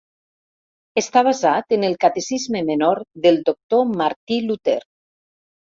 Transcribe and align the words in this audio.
Està 1.01 1.23
basat 1.27 1.75
en 1.77 1.85
el 1.89 1.97
Catecisme 2.05 2.65
Menor 2.73 3.05
del 3.27 3.39
doctor 3.53 3.89
Martí 4.03 4.45
Luter. 4.51 4.81